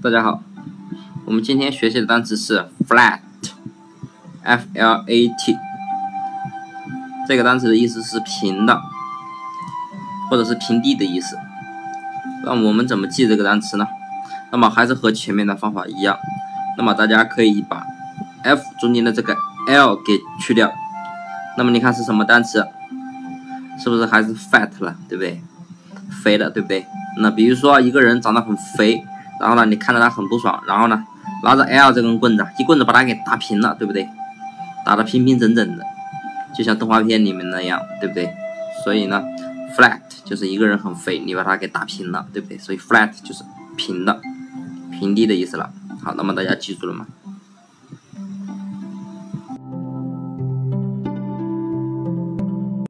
[0.00, 0.44] 大家好，
[1.24, 5.58] 我们今天学习的单词是 flat，f l a t。
[7.26, 8.80] 这个单词的意思是平的，
[10.30, 11.36] 或者是平地的意思。
[12.44, 13.88] 那我们怎么记这个单词呢？
[14.52, 16.16] 那么还是和前面的方法一样。
[16.76, 17.84] 那么大家可以把
[18.44, 19.36] f 中间的这个
[19.66, 20.72] l 给去掉。
[21.56, 22.64] 那么你看是什么单词？
[23.82, 25.42] 是不是还是 fat 了，对不对？
[26.22, 26.86] 肥的，对不对？
[27.20, 29.04] 那比如说一个人长得很肥，
[29.40, 31.04] 然后呢，你看着他很不爽，然后呢，
[31.44, 34.08] 拿着 L 这根棍子，一棍子把他给打平了，对不对？
[34.84, 35.84] 打得平平整整的，
[36.56, 38.32] 就像动画片里面那样，对不对？
[38.84, 39.22] 所以呢
[39.76, 42.56] ，flat 就是一个人很肥，你把他给打平了，对不对？
[42.58, 43.44] 所以 flat 就是
[43.76, 44.20] 平的、
[44.90, 45.70] 平地的意思了。
[46.02, 47.06] 好，那么大家记住了吗？